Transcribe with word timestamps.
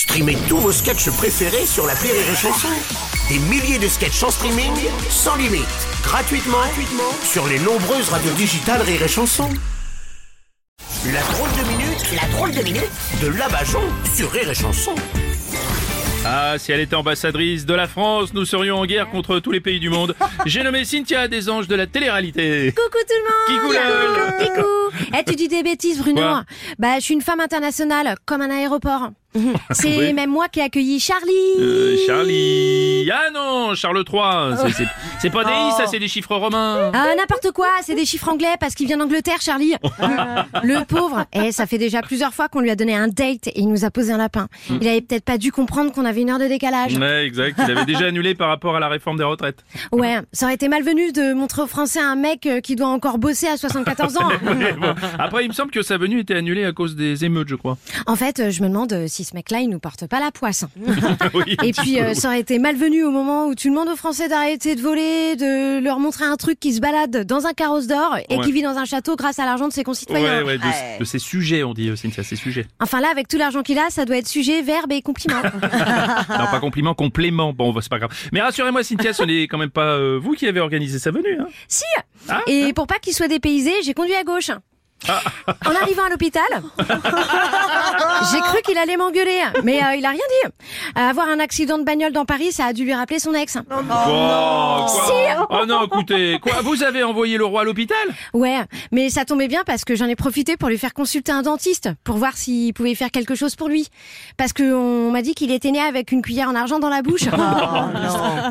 Streamez 0.00 0.38
tous 0.48 0.56
vos 0.56 0.72
sketchs 0.72 1.10
préférés 1.10 1.66
sur 1.66 1.86
la 1.86 1.92
Rire 1.92 2.14
et 2.14 2.34
Chanson. 2.34 2.68
Des 3.28 3.38
milliers 3.38 3.78
de 3.78 3.86
sketchs 3.86 4.22
en 4.22 4.30
streaming, 4.30 4.72
sans 5.10 5.36
limite, 5.36 5.66
gratuitement, 6.02 6.56
gratuitement 6.56 7.12
sur 7.22 7.46
les 7.46 7.58
nombreuses 7.58 8.08
radios 8.08 8.32
digitales 8.32 8.80
Rire 8.80 9.02
et 9.02 9.08
Chanson. 9.08 9.50
La 11.12 11.20
drôle 11.20 11.50
de 11.50 11.68
minute, 11.68 12.18
la 12.18 12.28
drôle 12.34 12.50
de 12.52 12.62
minute 12.62 12.90
de 13.20 13.26
Labajon 13.28 13.82
sur 14.14 14.32
Rire 14.32 14.48
et 14.48 14.54
Chanson. 14.54 14.94
Ah, 16.24 16.54
si 16.56 16.72
elle 16.72 16.80
était 16.80 16.96
ambassadrice 16.96 17.66
de 17.66 17.74
la 17.74 17.86
France, 17.86 18.32
nous 18.32 18.46
serions 18.46 18.78
en 18.78 18.86
guerre 18.86 19.10
contre 19.10 19.38
tous 19.38 19.52
les 19.52 19.60
pays 19.60 19.80
du 19.80 19.90
monde. 19.90 20.16
J'ai 20.46 20.62
nommé 20.62 20.86
Cynthia 20.86 21.28
des 21.28 21.50
anges 21.50 21.68
de 21.68 21.74
la 21.74 21.86
télé-réalité. 21.86 22.72
Coucou 22.74 23.04
tout 23.06 23.14
le 23.18 23.58
monde 23.60 24.48
Kikou. 24.48 24.54
Kikou 24.54 25.16
Eh, 25.18 25.24
tu 25.24 25.36
dis 25.36 25.48
des 25.48 25.62
bêtises, 25.62 25.98
Bruno 25.98 26.22
Quoi 26.22 26.44
Bah, 26.78 26.94
je 26.96 27.04
suis 27.04 27.14
une 27.14 27.20
femme 27.20 27.40
internationale, 27.40 28.16
comme 28.24 28.40
un 28.40 28.50
aéroport. 28.50 29.10
C'est 29.70 29.96
Oui. 29.96 30.12
même 30.12 30.30
moi 30.30 30.48
qui 30.48 30.60
ai 30.60 30.64
accueilli 30.64 30.98
Charlie 31.00 31.30
Euh, 31.58 31.96
Charlie. 32.06 33.10
Ah 33.12 33.30
non, 33.32 33.74
Charles 33.74 34.04
III. 34.10 34.56
C'est- 35.20 35.30
pas 35.30 35.44
des 35.44 35.50
i, 35.50 35.70
ça, 35.76 35.86
c'est 35.86 35.98
des 35.98 36.08
chiffres 36.08 36.34
romains. 36.34 36.90
Ah, 36.92 37.08
n'importe 37.16 37.52
quoi, 37.52 37.68
c'est 37.82 37.94
des 37.94 38.04
chiffres 38.06 38.28
anglais 38.28 38.54
parce 38.58 38.74
qu'il 38.74 38.86
vient 38.86 38.96
d'Angleterre, 38.98 39.40
Charlie. 39.40 39.74
le 40.62 40.84
pauvre. 40.84 41.24
Eh, 41.32 41.52
ça 41.52 41.66
fait 41.66 41.78
déjà 41.78 42.02
plusieurs 42.02 42.34
fois 42.34 42.48
qu'on 42.48 42.60
lui 42.60 42.70
a 42.70 42.76
donné 42.76 42.94
un 42.96 43.08
date 43.08 43.46
et 43.48 43.60
il 43.60 43.68
nous 43.68 43.84
a 43.84 43.90
posé 43.90 44.12
un 44.12 44.16
lapin. 44.18 44.48
Il 44.70 44.86
avait 44.88 45.00
peut-être 45.00 45.24
pas 45.24 45.38
dû 45.38 45.52
comprendre 45.52 45.92
qu'on 45.92 46.04
avait 46.04 46.22
une 46.22 46.30
heure 46.30 46.38
de 46.38 46.46
décalage. 46.48 46.96
Ouais, 46.96 47.24
exact. 47.26 47.58
Il 47.64 47.70
avait 47.70 47.84
déjà 47.84 48.06
annulé 48.06 48.34
par 48.34 48.48
rapport 48.48 48.76
à 48.76 48.80
la 48.80 48.88
réforme 48.88 49.16
des 49.18 49.24
retraites. 49.24 49.64
Ouais, 49.92 50.18
ça 50.32 50.46
aurait 50.46 50.54
été 50.54 50.68
malvenu 50.68 51.12
de 51.12 51.32
montrer 51.34 51.62
aux 51.62 51.66
Français 51.66 52.00
un 52.00 52.16
mec 52.16 52.46
euh, 52.46 52.60
qui 52.60 52.74
doit 52.76 52.88
encore 52.88 53.18
bosser 53.18 53.46
à 53.46 53.56
74 53.56 54.16
ans. 54.16 54.28
Bon. 54.80 54.94
Après, 55.18 55.44
il 55.44 55.48
me 55.48 55.52
semble 55.54 55.70
que 55.70 55.82
sa 55.82 55.98
venue 55.98 56.20
était 56.20 56.34
annulée 56.34 56.64
à 56.64 56.72
cause 56.72 56.96
des 56.96 57.24
émeutes, 57.24 57.48
je 57.48 57.54
crois. 57.56 57.76
En 58.06 58.16
fait, 58.16 58.40
euh, 58.40 58.50
je 58.50 58.62
me 58.62 58.68
demande 58.68 58.92
euh, 58.92 59.06
si 59.20 59.24
ce 59.24 59.34
mec-là, 59.34 59.60
il 59.60 59.68
nous 59.68 59.78
porte 59.78 60.06
pas 60.06 60.18
la 60.18 60.30
poisse. 60.30 60.64
Oui, 61.34 61.56
un 61.58 61.64
Et 61.64 61.72
puis, 61.72 62.00
euh, 62.00 62.14
ça 62.14 62.28
aurait 62.28 62.40
été 62.40 62.58
malvenu 62.58 63.04
au 63.04 63.10
moment 63.10 63.46
où 63.48 63.54
tu 63.54 63.68
demandes 63.68 63.88
aux 63.88 63.96
Français 63.96 64.28
d'arrêter 64.28 64.74
de 64.76 64.80
voler, 64.80 65.36
de 65.36 65.78
leur 65.78 65.98
montrer 66.00 66.24
un 66.24 66.36
truc 66.36 66.58
qui 66.58 66.72
se 66.72 66.80
balade 66.80 67.24
dans 67.26 67.46
un 67.46 67.52
carrosse 67.52 67.86
d'or 67.86 68.16
et 68.28 68.36
Ouais. 68.38 68.44
qui 68.44 68.52
vit 68.52 68.62
dans 68.62 68.78
un 68.78 68.84
château 68.86 69.16
grâce 69.16 69.38
à 69.38 69.44
l'argent 69.44 69.68
de 69.68 69.72
ses 69.74 69.84
concitoyens. 69.84 70.38
Ouais, 70.38 70.44
ouais, 70.44 70.58
de, 70.58 70.98
de 71.00 71.04
ses 71.04 71.18
sujets, 71.18 71.62
on 71.62 71.74
dit, 71.74 71.88
euh, 71.90 71.96
Cynthia, 71.96 72.22
ses 72.22 72.36
sujets. 72.36 72.64
Enfin 72.80 73.00
là, 73.00 73.08
avec 73.12 73.28
tout 73.28 73.36
l'argent 73.36 73.62
qu'il 73.62 73.78
a, 73.78 73.90
ça 73.90 74.04
doit 74.06 74.16
être 74.16 74.28
sujet, 74.28 74.62
verbe 74.62 74.92
et 74.92 75.02
compliment. 75.02 75.42
Non, 76.30 76.46
pas 76.50 76.60
compliment, 76.60 76.94
complément. 76.94 77.52
Bon, 77.52 77.72
bah, 77.72 77.80
c'est 77.82 77.90
pas 77.90 77.98
grave. 77.98 78.10
Mais 78.32 78.40
rassurez-moi, 78.40 78.82
Cynthia, 78.82 79.12
ce 79.12 79.22
n'est 79.24 79.42
quand 79.44 79.58
même 79.58 79.70
pas 79.70 79.96
euh, 79.96 80.18
vous 80.20 80.32
qui 80.32 80.46
avez 80.46 80.60
organisé 80.60 80.98
sa 80.98 81.10
venue. 81.10 81.38
Hein. 81.38 81.46
si 81.68 81.84
Ah, 82.28 82.40
Et 82.46 82.72
pour 82.72 82.86
pas 82.86 82.98
qu'il 82.98 83.12
soit 83.12 83.28
dépaysé, 83.28 83.72
j'ai 83.84 83.92
conduit 83.94 84.14
à 84.14 84.24
gauche. 84.24 84.50
En 85.66 85.74
arrivant 85.82 86.04
à 86.04 86.08
l'hôpital, 86.10 86.44
j'ai 88.32 88.40
cru 88.40 88.62
qu'il 88.62 88.76
allait 88.78 88.96
m'engueuler, 88.96 89.40
mais 89.62 89.82
euh, 89.82 89.94
il 89.96 90.04
a 90.04 90.10
rien 90.10 90.18
dit. 90.44 90.50
avoir 90.94 91.28
un 91.28 91.38
accident 91.40 91.78
de 91.78 91.84
bagnole 91.84 92.12
dans 92.12 92.24
Paris, 92.24 92.52
ça 92.52 92.66
a 92.66 92.72
dû 92.72 92.84
lui 92.84 92.94
rappeler 92.94 93.18
son 93.18 93.34
ex. 93.34 93.58
Quoi 93.68 94.86
Si. 94.88 95.12
Oh 95.52 95.66
non, 95.66 95.84
écoutez, 95.84 96.38
quoi 96.40 96.60
Vous 96.62 96.82
avez 96.82 97.02
envoyé 97.02 97.36
le 97.36 97.44
roi 97.44 97.62
à 97.62 97.64
l'hôpital? 97.64 97.96
Ouais, 98.34 98.60
mais 98.92 99.10
ça 99.10 99.24
tombait 99.24 99.48
bien 99.48 99.62
parce 99.66 99.84
que 99.84 99.96
j'en 99.96 100.06
ai 100.06 100.14
profité 100.16 100.56
pour 100.56 100.68
lui 100.68 100.78
faire 100.78 100.94
consulter 100.94 101.32
un 101.32 101.42
dentiste 101.42 101.88
pour 102.04 102.16
voir 102.16 102.36
s'il 102.36 102.72
pouvait 102.72 102.94
faire 102.94 103.10
quelque 103.10 103.34
chose 103.34 103.56
pour 103.56 103.68
lui. 103.68 103.88
Parce 104.36 104.52
que 104.52 104.72
on 104.72 105.10
m'a 105.10 105.22
dit 105.22 105.34
qu'il 105.34 105.50
était 105.50 105.70
né 105.72 105.80
avec 105.80 106.12
une 106.12 106.22
cuillère 106.22 106.48
en 106.48 106.54
argent 106.54 106.78
dans 106.78 106.88
la 106.88 107.02
bouche. 107.02 107.24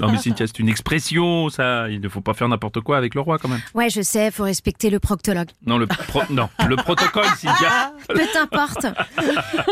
Non, 0.02 0.10
mais 0.12 0.18
Cynthia, 0.18 0.48
c'est 0.48 0.60
une 0.60 0.70
expression, 0.70 1.50
ça. 1.50 1.90
Il 1.90 2.00
ne 2.02 2.10
faut 2.10 2.22
pas 2.22 2.34
faire 2.34 2.48
n'importe 2.48 2.80
quoi 2.82 2.98
avec 2.98 3.16
le 3.16 3.22
roi, 3.22 3.38
quand 3.38 3.48
même. 3.50 3.62
Ouais, 3.74 3.90
je 3.90 4.02
sais, 4.02 4.32
faut 4.32 4.44
respecter 4.44 4.90
le 4.90 5.00
proctologue. 5.00 5.50
Non, 5.66 5.78
le 5.78 5.88
pro- 5.88 6.22
non, 6.30 6.50
le 6.68 6.76
protocole, 6.76 7.26
Cynthia. 7.38 7.94
Peu 8.08 8.22
t'importe. 8.34 8.86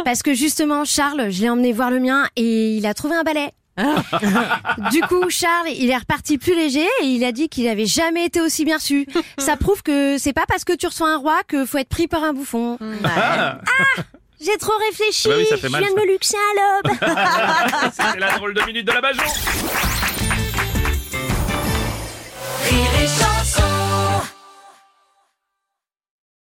Parce 0.05 0.23
que 0.23 0.33
justement, 0.33 0.85
Charles, 0.85 1.29
je 1.29 1.41
l'ai 1.41 1.49
emmené 1.49 1.73
voir 1.73 1.91
le 1.91 1.99
mien 1.99 2.25
et 2.35 2.75
il 2.75 2.85
a 2.85 2.93
trouvé 2.93 3.15
un 3.15 3.23
balai. 3.23 3.49
Du 4.91 5.01
coup, 5.01 5.29
Charles, 5.29 5.69
il 5.75 5.89
est 5.89 5.97
reparti 5.97 6.37
plus 6.37 6.55
léger 6.55 6.87
et 7.01 7.05
il 7.05 7.23
a 7.23 7.31
dit 7.31 7.49
qu'il 7.49 7.67
avait 7.67 7.85
jamais 7.85 8.25
été 8.25 8.41
aussi 8.41 8.65
bien 8.65 8.77
reçu. 8.77 9.05
Ça 9.37 9.55
prouve 9.57 9.83
que 9.83 10.17
c'est 10.17 10.33
pas 10.33 10.45
parce 10.47 10.63
que 10.63 10.73
tu 10.73 10.87
reçois 10.87 11.09
un 11.09 11.17
roi 11.17 11.39
que 11.47 11.65
faut 11.65 11.77
être 11.77 11.89
pris 11.89 12.07
par 12.07 12.23
un 12.23 12.33
bouffon. 12.33 12.77
Ah, 13.05 13.59
J'ai 14.39 14.57
trop 14.57 14.73
réfléchi. 14.89 15.27
Bah 15.29 15.35
oui, 15.37 15.45
fait 15.45 15.69
mal, 15.69 15.83
je 15.83 15.87
viens 15.89 15.95
de 15.95 16.01
me 16.07 16.11
luxer 16.13 16.37
un 16.37 16.81
lobe. 16.89 16.97
C'était 17.91 18.19
la 18.19 18.31
drôle 18.37 18.53
de 18.53 18.61
minute 18.63 18.85
de 18.85 18.91
la 18.91 19.01
Bajon. 19.01 19.23